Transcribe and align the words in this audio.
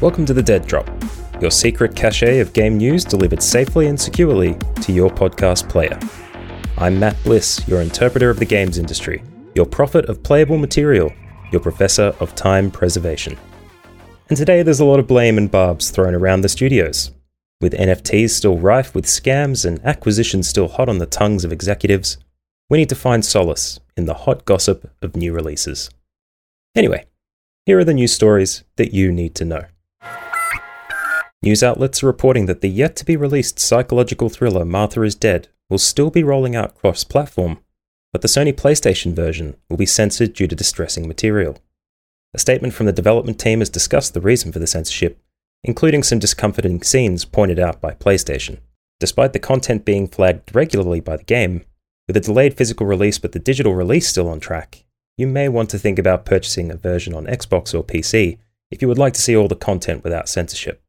Welcome 0.00 0.24
to 0.26 0.34
the 0.34 0.42
Dead 0.42 0.64
Drop, 0.68 0.88
your 1.40 1.50
secret 1.50 1.96
cache 1.96 2.22
of 2.22 2.52
game 2.52 2.76
news 2.76 3.04
delivered 3.04 3.42
safely 3.42 3.88
and 3.88 4.00
securely 4.00 4.56
to 4.82 4.92
your 4.92 5.10
podcast 5.10 5.68
player. 5.68 5.98
I'm 6.78 7.00
Matt 7.00 7.16
Bliss, 7.24 7.66
your 7.66 7.82
interpreter 7.82 8.30
of 8.30 8.38
the 8.38 8.44
games 8.44 8.78
industry, 8.78 9.24
your 9.56 9.66
prophet 9.66 10.04
of 10.04 10.22
playable 10.22 10.58
material, 10.58 11.12
your 11.50 11.60
professor 11.60 12.14
of 12.20 12.36
time 12.36 12.70
preservation. 12.70 13.36
And 14.28 14.36
today 14.36 14.62
there's 14.62 14.78
a 14.78 14.84
lot 14.84 15.00
of 15.00 15.08
blame 15.08 15.38
and 15.38 15.50
barbs 15.50 15.90
thrown 15.90 16.14
around 16.14 16.42
the 16.42 16.48
studios. 16.48 17.10
With 17.60 17.72
NFTs 17.72 18.30
still 18.30 18.58
rife 18.58 18.94
with 18.94 19.06
scams 19.06 19.64
and 19.64 19.82
acquisitions 19.84 20.46
still 20.46 20.68
hot 20.68 20.90
on 20.90 20.98
the 20.98 21.06
tongues 21.06 21.42
of 21.42 21.52
executives, 21.52 22.18
we 22.68 22.76
need 22.76 22.90
to 22.90 22.94
find 22.94 23.24
solace 23.24 23.80
in 23.96 24.04
the 24.04 24.14
hot 24.14 24.44
gossip 24.44 24.92
of 25.00 25.16
new 25.16 25.32
releases. 25.32 25.88
Anyway, 26.74 27.06
here 27.64 27.78
are 27.78 27.84
the 27.84 27.94
news 27.94 28.12
stories 28.12 28.64
that 28.76 28.92
you 28.92 29.10
need 29.10 29.34
to 29.36 29.44
know. 29.46 29.64
News 31.42 31.62
outlets 31.62 32.02
are 32.02 32.06
reporting 32.06 32.44
that 32.46 32.60
the 32.60 32.68
yet 32.68 32.94
to 32.96 33.04
be 33.06 33.16
released 33.16 33.58
psychological 33.58 34.28
thriller 34.28 34.64
Martha 34.64 35.02
is 35.02 35.14
Dead 35.14 35.48
will 35.70 35.78
still 35.78 36.10
be 36.10 36.22
rolling 36.22 36.54
out 36.54 36.74
cross 36.74 37.04
platform, 37.04 37.58
but 38.12 38.20
the 38.20 38.28
Sony 38.28 38.52
PlayStation 38.52 39.14
version 39.14 39.56
will 39.70 39.76
be 39.78 39.86
censored 39.86 40.34
due 40.34 40.46
to 40.46 40.54
distressing 40.54 41.08
material. 41.08 41.56
A 42.34 42.38
statement 42.38 42.74
from 42.74 42.84
the 42.84 42.92
development 42.92 43.38
team 43.38 43.60
has 43.60 43.70
discussed 43.70 44.12
the 44.12 44.20
reason 44.20 44.52
for 44.52 44.58
the 44.58 44.66
censorship, 44.66 45.18
including 45.64 46.02
some 46.02 46.18
discomforting 46.18 46.82
scenes 46.82 47.24
pointed 47.24 47.58
out 47.58 47.80
by 47.80 47.92
PlayStation. 47.92 48.58
Despite 49.00 49.32
the 49.32 49.38
content 49.38 49.84
being 49.84 50.08
flagged 50.08 50.54
regularly 50.54 51.00
by 51.00 51.16
the 51.16 51.24
game, 51.24 51.64
with 52.06 52.16
a 52.16 52.20
delayed 52.20 52.56
physical 52.56 52.86
release 52.86 53.18
but 53.18 53.32
the 53.32 53.38
digital 53.38 53.74
release 53.74 54.08
still 54.08 54.28
on 54.28 54.40
track, 54.40 54.84
you 55.18 55.26
may 55.26 55.48
want 55.48 55.70
to 55.70 55.78
think 55.78 55.98
about 55.98 56.24
purchasing 56.24 56.70
a 56.70 56.76
version 56.76 57.14
on 57.14 57.26
Xbox 57.26 57.74
or 57.74 57.82
PC 57.82 58.38
if 58.70 58.82
you 58.82 58.88
would 58.88 58.98
like 58.98 59.12
to 59.14 59.20
see 59.20 59.36
all 59.36 59.48
the 59.48 59.56
content 59.56 60.04
without 60.04 60.28
censorship. 60.28 60.82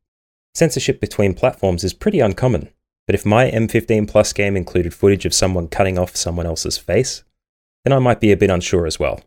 Censorship 0.54 1.00
between 1.00 1.34
platforms 1.34 1.84
is 1.84 1.94
pretty 1.94 2.20
uncommon, 2.20 2.70
but 3.06 3.16
if 3.16 3.26
my 3.26 3.50
M15 3.50 4.08
Plus 4.08 4.34
game 4.34 4.58
included 4.58 4.94
footage 4.94 5.26
of 5.26 5.34
someone 5.34 5.68
cutting 5.68 5.98
off 5.98 6.16
someone 6.16 6.46
else's 6.46 6.78
face, 6.78 7.24
then 7.84 7.94
I 7.94 8.00
might 8.00 8.20
be 8.20 8.32
a 8.32 8.38
bit 8.38 8.50
unsure 8.50 8.86
as 8.86 9.00
well. 9.00 9.22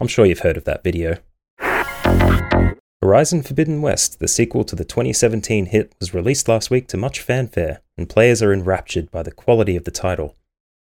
I'm 0.00 0.08
sure 0.08 0.26
you've 0.26 0.40
heard 0.40 0.56
of 0.56 0.64
that 0.64 0.82
video. 0.82 1.18
Horizon 3.06 3.44
Forbidden 3.44 3.82
West, 3.82 4.18
the 4.18 4.26
sequel 4.26 4.64
to 4.64 4.74
the 4.74 4.84
2017 4.84 5.66
hit, 5.66 5.94
was 6.00 6.12
released 6.12 6.48
last 6.48 6.72
week 6.72 6.88
to 6.88 6.96
much 6.96 7.20
fanfare, 7.20 7.80
and 7.96 8.08
players 8.08 8.42
are 8.42 8.52
enraptured 8.52 9.12
by 9.12 9.22
the 9.22 9.30
quality 9.30 9.76
of 9.76 9.84
the 9.84 9.92
title. 9.92 10.34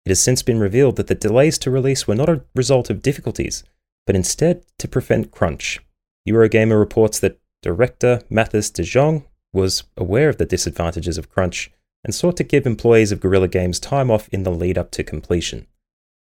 It 0.05 0.09
has 0.09 0.21
since 0.21 0.43
been 0.43 0.59
revealed 0.59 0.97
that 0.97 1.07
the 1.07 1.15
delays 1.15 1.57
to 1.59 1.71
release 1.71 2.09
were 2.09 2.15
not 2.15 2.27
a 2.27 2.43
result 2.53 2.89
of 2.89 3.01
difficulties, 3.01 3.63
but 4.05 4.17
instead 4.17 4.65
to 4.79 4.89
prevent 4.89 5.31
crunch. 5.31 5.79
Eurogamer 6.27 6.77
reports 6.77 7.17
that 7.19 7.39
director 7.61 8.21
Mathijs 8.29 8.73
de 8.73 8.83
Jonge 8.83 9.23
was 9.53 9.83
aware 9.95 10.27
of 10.27 10.37
the 10.37 10.45
disadvantages 10.45 11.17
of 11.17 11.29
crunch 11.29 11.71
and 12.03 12.13
sought 12.13 12.35
to 12.35 12.43
give 12.43 12.65
employees 12.65 13.13
of 13.13 13.21
Guerrilla 13.21 13.47
Games 13.47 13.79
time 13.79 14.11
off 14.11 14.27
in 14.33 14.43
the 14.43 14.51
lead 14.51 14.77
up 14.77 14.91
to 14.91 15.03
completion. 15.05 15.65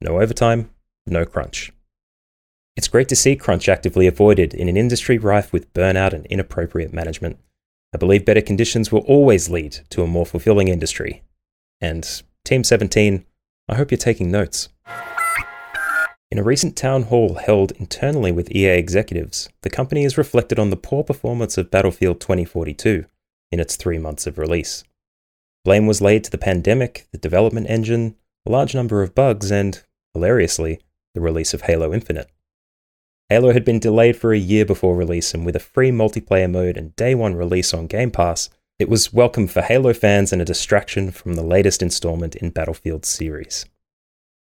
No 0.01 0.21
overtime, 0.21 0.71
no 1.07 1.25
crunch. 1.25 1.71
It's 2.79 2.87
great 2.87 3.09
to 3.09 3.17
see 3.17 3.35
crunch 3.35 3.69
actively 3.69 4.07
avoided 4.07 4.55
in 4.55 4.69
an 4.69 4.77
industry 4.77 5.19
rife 5.19 5.53
with 5.53 5.75
burnout 5.75 6.13
and 6.13 6.25
inappropriate 6.27 6.93
management. 6.93 7.41
I 7.93 7.99
believe 7.99 8.25
better 8.25 8.41
conditions 8.41 8.93
will 8.93 9.01
always 9.01 9.51
lead 9.51 9.81
to 9.91 10.05
a 10.05 10.07
more 10.07 10.25
fulfilling 10.25 10.69
industry. 10.69 11.25
And 11.81 12.23
Team 12.45 12.63
17, 12.63 13.27
I 13.69 13.75
hope 13.75 13.91
you're 13.91 13.99
taking 13.99 14.31
notes. 14.31 14.69
In 16.31 16.39
a 16.39 16.45
recent 16.45 16.77
town 16.77 17.03
hall 17.03 17.35
held 17.35 17.73
internally 17.73 18.31
with 18.31 18.55
EA 18.55 18.79
executives, 18.79 19.49
the 19.63 19.71
company 19.71 20.05
has 20.05 20.17
reflected 20.17 20.61
on 20.61 20.71
the 20.71 20.77
poor 20.77 21.03
performance 21.03 21.59
of 21.59 21.73
Battlefield 21.73 22.21
2042 22.21 23.07
in 23.51 23.59
its 23.59 23.75
three 23.75 23.99
months 23.99 24.25
of 24.25 24.39
release. 24.39 24.85
Blame 25.65 25.89
was 25.89 26.01
laid 26.01 26.23
to 26.23 26.31
the 26.31 26.39
pandemic, 26.39 27.09
the 27.11 27.19
development 27.19 27.69
engine, 27.69 28.15
a 28.47 28.53
large 28.53 28.73
number 28.73 29.03
of 29.03 29.17
bugs, 29.17 29.51
and, 29.51 29.83
hilariously, 30.15 30.79
the 31.15 31.21
release 31.21 31.53
of 31.53 31.63
Halo 31.63 31.93
Infinite. 31.93 32.31
Halo 33.31 33.53
had 33.53 33.63
been 33.63 33.79
delayed 33.79 34.17
for 34.17 34.33
a 34.33 34.39
year 34.39 34.65
before 34.65 34.97
release, 34.97 35.35
and 35.35 35.45
with 35.45 35.55
a 35.55 35.61
free 35.61 35.91
multiplayer 35.91 36.51
mode 36.51 36.79
and 36.79 36.97
day 36.97 37.15
one 37.15 37.35
release 37.35 37.75
on 37.75 37.87
Game 37.87 38.11
Pass, 38.11 38.49
it 38.79 38.89
was 38.89 39.13
welcome 39.13 39.47
for 39.47 39.61
Halo 39.61 39.93
fans 39.93 40.33
and 40.33 40.41
a 40.41 40.47
distraction 40.47 41.11
from 41.11 41.35
the 41.35 41.43
latest 41.43 41.83
installment 41.83 42.37
in 42.37 42.49
Battlefield's 42.49 43.09
series. 43.09 43.67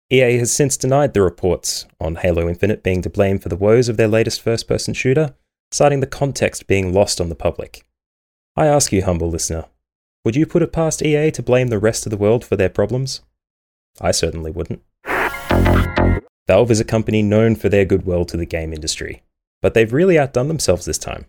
EA 0.10 0.38
has 0.38 0.52
since 0.52 0.76
denied 0.76 1.14
the 1.14 1.22
reports 1.22 1.86
on 2.02 2.16
Halo 2.16 2.50
Infinite 2.50 2.84
being 2.84 3.02
to 3.04 3.10
blame 3.10 3.40
for 3.40 3.48
the 3.48 3.56
woes 3.56 3.88
of 3.88 3.96
their 3.96 4.10
latest 4.10 4.42
first 4.42 4.68
person 4.68 4.94
shooter, 4.94 5.34
citing 5.72 6.02
the 6.02 6.06
context 6.06 6.68
being 6.68 6.94
lost 6.94 7.22
on 7.22 7.30
the 7.30 7.36
public. 7.36 7.86
I 8.58 8.68
ask 8.68 8.92
you, 8.92 9.04
humble 9.04 9.30
listener, 9.30 9.64
would 10.26 10.36
you 10.36 10.46
put 10.46 10.62
it 10.62 10.74
past 10.74 11.02
EA 11.02 11.32
to 11.32 11.42
blame 11.42 11.70
the 11.70 11.80
rest 11.80 12.06
of 12.06 12.10
the 12.10 12.18
world 12.18 12.44
for 12.44 12.58
their 12.58 12.68
problems? 12.68 13.22
I 14.02 14.12
certainly 14.12 14.52
wouldn't. 14.52 14.82
Valve 16.48 16.72
is 16.72 16.80
a 16.80 16.86
company 16.86 17.22
known 17.22 17.56
for 17.56 17.70
their 17.70 17.86
goodwill 17.86 18.26
to 18.26 18.38
the 18.38 18.46
game 18.46 18.74
industry, 18.74 19.24
but 19.62 19.74
they've 19.74 19.94
really 19.94 20.20
outdone 20.20 20.48
themselves 20.48 20.86
this 20.86 20.98
time. 20.98 21.26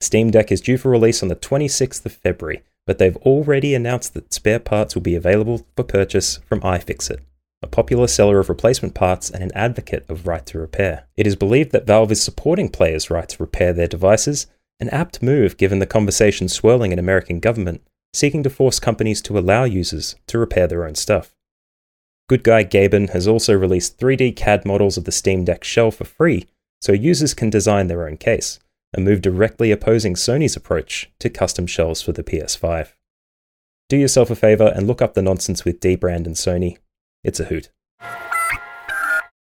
Steam 0.00 0.30
Deck 0.30 0.52
is 0.52 0.60
due 0.60 0.78
for 0.78 0.90
release 0.90 1.22
on 1.22 1.28
the 1.28 1.36
26th 1.36 2.04
of 2.06 2.12
February, 2.12 2.62
but 2.86 2.98
they've 2.98 3.16
already 3.18 3.74
announced 3.74 4.14
that 4.14 4.32
spare 4.32 4.58
parts 4.58 4.94
will 4.94 5.02
be 5.02 5.16
available 5.16 5.66
for 5.76 5.84
purchase 5.84 6.38
from 6.46 6.60
iFixit 6.60 7.20
a 7.64 7.66
popular 7.66 8.06
seller 8.06 8.38
of 8.38 8.50
replacement 8.50 8.94
parts 8.94 9.30
and 9.30 9.42
an 9.42 9.50
advocate 9.54 10.04
of 10.08 10.26
right 10.26 10.44
to 10.44 10.58
repair. 10.58 11.06
It 11.16 11.26
is 11.26 11.34
believed 11.34 11.72
that 11.72 11.86
Valve 11.86 12.12
is 12.12 12.22
supporting 12.22 12.68
players' 12.68 13.10
right 13.10 13.26
to 13.26 13.42
repair 13.42 13.72
their 13.72 13.88
devices, 13.88 14.46
an 14.78 14.90
apt 14.90 15.22
move 15.22 15.56
given 15.56 15.78
the 15.78 15.86
conversation 15.86 16.48
swirling 16.48 16.92
in 16.92 16.98
American 16.98 17.40
government 17.40 17.82
seeking 18.12 18.44
to 18.44 18.50
force 18.50 18.78
companies 18.78 19.20
to 19.22 19.36
allow 19.38 19.64
users 19.64 20.14
to 20.28 20.38
repair 20.38 20.68
their 20.68 20.86
own 20.86 20.94
stuff. 20.94 21.33
Good 22.28 22.42
Guy 22.42 22.64
Gaben 22.64 23.10
has 23.10 23.28
also 23.28 23.52
released 23.52 23.98
3D 23.98 24.34
CAD 24.34 24.64
models 24.64 24.96
of 24.96 25.04
the 25.04 25.12
Steam 25.12 25.44
Deck 25.44 25.62
shell 25.62 25.90
for 25.90 26.04
free 26.04 26.46
so 26.80 26.92
users 26.92 27.34
can 27.34 27.50
design 27.50 27.88
their 27.88 28.06
own 28.06 28.16
case, 28.16 28.58
a 28.96 29.00
move 29.00 29.20
directly 29.20 29.70
opposing 29.70 30.14
Sony's 30.14 30.56
approach 30.56 31.10
to 31.18 31.28
custom 31.28 31.66
shells 31.66 32.00
for 32.00 32.12
the 32.12 32.24
PS5. 32.24 32.92
Do 33.88 33.96
yourself 33.96 34.30
a 34.30 34.36
favor 34.36 34.72
and 34.74 34.86
look 34.86 35.02
up 35.02 35.14
the 35.14 35.22
nonsense 35.22 35.64
with 35.64 35.80
Dbrand 35.80 36.26
and 36.26 36.34
Sony 36.34 36.78
it's 37.24 37.40
a 37.40 37.44
hoot. 37.44 37.70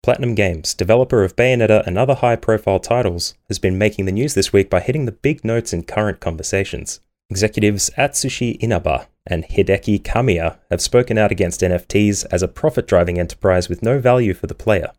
Platinum 0.01 0.34
Games, 0.34 0.74
developer 0.74 1.24
of 1.24 1.36
Bayonetta 1.36 1.86
and 1.86 1.97
other 1.97 2.16
high 2.16 2.36
profile 2.36 2.80
titles, 2.80 3.36
has 3.47 3.59
been 3.59 3.78
making 3.78 4.06
the 4.06 4.12
news 4.12 4.34
this 4.34 4.51
week 4.51 4.69
by 4.69 4.80
hitting 4.80 5.06
the 5.06 5.12
big 5.12 5.46
notes 5.46 5.72
in 5.72 5.84
current 5.84 6.19
conversations. 6.19 7.00
Executives 7.30 7.91
Atsushi 7.96 8.57
Inaba 8.59 9.07
and 9.30 9.46
Hideki 9.46 10.02
Kamiya 10.02 10.58
have 10.70 10.82
spoken 10.82 11.18
out 11.18 11.32
against 11.32 11.62
NFTs 11.62 12.26
as 12.32 12.42
a 12.42 12.48
profit 12.48 12.88
driving 12.88 13.20
enterprise 13.20 13.70
with 13.70 13.84
no 13.84 14.00
value 14.00 14.34
for 14.34 14.48
the 14.48 14.56
player. 14.56 14.92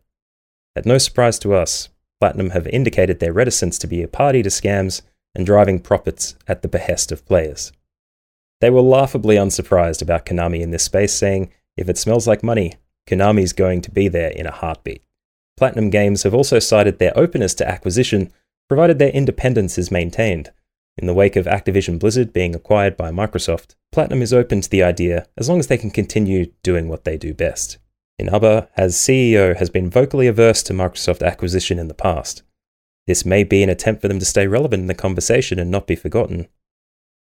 At 0.75 0.85
no 0.85 0.97
surprise 0.97 1.37
to 1.39 1.53
us, 1.53 1.89
Platinum 2.19 2.51
have 2.51 2.67
indicated 2.67 3.19
their 3.19 3.33
reticence 3.33 3.77
to 3.79 3.87
be 3.87 4.01
a 4.01 4.07
party 4.07 4.41
to 4.43 4.49
scams 4.49 5.01
and 5.35 5.45
driving 5.45 5.79
profits 5.79 6.35
at 6.47 6.61
the 6.61 6.67
behest 6.67 7.11
of 7.11 7.25
players. 7.25 7.71
They 8.61 8.69
were 8.69 8.81
laughably 8.81 9.37
unsurprised 9.37 10.01
about 10.01 10.25
Konami 10.25 10.61
in 10.61 10.71
this 10.71 10.83
space, 10.83 11.13
saying, 11.13 11.51
if 11.75 11.89
it 11.89 11.97
smells 11.97 12.27
like 12.27 12.43
money, 12.43 12.73
Konami's 13.07 13.53
going 13.53 13.81
to 13.81 13.91
be 13.91 14.07
there 14.07 14.29
in 14.29 14.45
a 14.45 14.51
heartbeat. 14.51 15.03
Platinum 15.57 15.89
Games 15.89 16.23
have 16.23 16.33
also 16.33 16.59
cited 16.59 16.99
their 16.99 17.17
openness 17.17 17.53
to 17.55 17.67
acquisition, 17.67 18.31
provided 18.67 18.99
their 18.99 19.09
independence 19.09 19.77
is 19.77 19.91
maintained. 19.91 20.51
In 20.97 21.07
the 21.07 21.13
wake 21.13 21.35
of 21.35 21.45
Activision 21.45 21.97
Blizzard 21.99 22.33
being 22.33 22.53
acquired 22.53 22.97
by 22.97 23.11
Microsoft, 23.11 23.75
Platinum 23.91 24.21
is 24.21 24.33
open 24.33 24.61
to 24.61 24.69
the 24.69 24.83
idea 24.83 25.25
as 25.37 25.47
long 25.47 25.59
as 25.59 25.67
they 25.67 25.77
can 25.77 25.89
continue 25.89 26.51
doing 26.63 26.89
what 26.89 27.05
they 27.05 27.17
do 27.17 27.33
best. 27.33 27.77
Inaba, 28.19 28.69
as 28.75 28.95
CEO, 28.95 29.55
has 29.55 29.69
been 29.69 29.89
vocally 29.89 30.27
averse 30.27 30.61
to 30.63 30.73
Microsoft 30.73 31.25
acquisition 31.25 31.79
in 31.79 31.87
the 31.87 31.93
past. 31.93 32.43
This 33.07 33.25
may 33.25 33.43
be 33.43 33.63
an 33.63 33.69
attempt 33.69 34.01
for 34.01 34.09
them 34.09 34.19
to 34.19 34.25
stay 34.25 34.47
relevant 34.47 34.81
in 34.81 34.87
the 34.87 34.93
conversation 34.93 35.59
and 35.59 35.71
not 35.71 35.87
be 35.87 35.95
forgotten. 35.95 36.47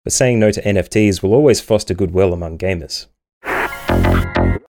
But 0.03 0.13
saying 0.13 0.39
no 0.39 0.51
to 0.51 0.61
NFTs 0.61 1.21
will 1.21 1.33
always 1.33 1.61
foster 1.61 1.93
goodwill 1.93 2.33
among 2.33 2.57
gamers. 2.57 3.05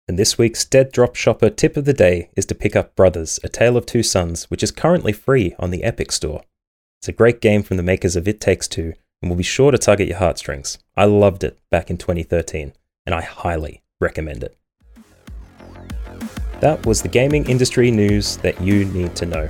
And 0.09 0.19
this 0.19 0.39
week's 0.39 0.65
Dead 0.65 0.91
Drop 0.91 1.15
Shopper 1.15 1.51
tip 1.51 1.77
of 1.77 1.85
the 1.85 1.93
day 1.93 2.31
is 2.37 2.47
to 2.47 2.55
pick 2.55 2.75
up 2.75 2.97
Brothers, 2.97 3.39
A 3.45 3.49
Tale 3.49 3.77
of 3.77 3.87
Two 3.87 4.03
Sons, 4.03 4.51
which 4.51 4.63
is 4.63 4.71
currently 4.71 5.13
free 5.13 5.55
on 5.59 5.71
the 5.71 5.85
Epic 5.85 6.13
Store. 6.13 6.43
It's 6.99 7.09
a 7.09 7.13
great 7.13 7.41
game 7.41 7.63
from 7.63 7.77
the 7.77 7.83
makers 7.83 8.17
of 8.17 8.27
It 8.27 8.41
Takes 8.41 8.67
Two 8.67 8.95
and 9.23 9.31
will 9.31 9.37
be 9.37 9.43
sure 9.43 9.71
to 9.71 9.79
tug 9.79 10.01
at 10.01 10.09
your 10.09 10.19
heartstrings. 10.19 10.79
I 10.97 11.05
loved 11.05 11.45
it 11.45 11.59
back 11.71 11.91
in 11.91 11.97
2013, 11.97 12.73
and 13.05 13.15
I 13.15 13.23
highly 13.23 13.83
recommend 14.01 14.45
it. 14.45 14.57
That 16.61 16.85
was 16.87 17.03
the 17.03 17.09
gaming 17.09 17.49
industry 17.49 17.91
news 17.91 18.37
that 18.39 18.61
you 18.61 18.87
need 18.87 19.15
to 19.17 19.27
know. 19.27 19.49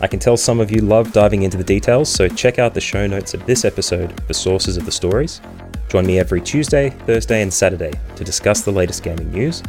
I 0.00 0.06
can 0.06 0.18
tell 0.18 0.36
some 0.36 0.60
of 0.60 0.70
you 0.70 0.80
love 0.80 1.12
diving 1.12 1.42
into 1.42 1.58
the 1.58 1.64
details, 1.64 2.08
so 2.08 2.28
check 2.28 2.58
out 2.58 2.72
the 2.72 2.80
show 2.80 3.06
notes 3.06 3.34
of 3.34 3.44
this 3.44 3.64
episode 3.64 4.18
for 4.22 4.32
sources 4.32 4.76
of 4.76 4.86
the 4.86 4.92
stories. 4.92 5.40
Join 5.88 6.06
me 6.06 6.18
every 6.18 6.40
Tuesday, 6.40 6.90
Thursday, 6.90 7.42
and 7.42 7.52
Saturday 7.52 7.92
to 8.16 8.24
discuss 8.24 8.62
the 8.62 8.70
latest 8.70 9.02
gaming 9.02 9.30
news. 9.30 9.62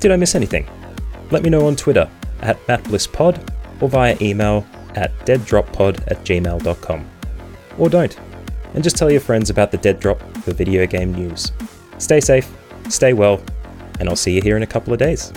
Did 0.00 0.10
I 0.10 0.16
miss 0.16 0.34
anything? 0.34 0.68
Let 1.30 1.42
me 1.42 1.50
know 1.50 1.66
on 1.66 1.76
Twitter 1.76 2.10
at 2.40 2.58
MattBlissPod 2.66 3.82
or 3.82 3.88
via 3.88 4.16
email 4.20 4.66
at 4.96 5.16
deaddroppod 5.26 6.00
at 6.10 6.24
gmail.com. 6.24 7.10
Or 7.78 7.88
don't, 7.88 8.18
and 8.74 8.84
just 8.84 8.96
tell 8.96 9.10
your 9.10 9.20
friends 9.20 9.50
about 9.50 9.70
the 9.70 9.78
Dead 9.78 10.00
Drop 10.00 10.20
for 10.38 10.52
video 10.52 10.86
game 10.86 11.12
news. 11.14 11.52
Stay 11.98 12.20
safe, 12.20 12.50
stay 12.88 13.12
well, 13.12 13.42
and 13.98 14.08
I'll 14.08 14.16
see 14.16 14.34
you 14.34 14.42
here 14.42 14.56
in 14.56 14.62
a 14.62 14.66
couple 14.66 14.92
of 14.92 14.98
days. 14.98 15.32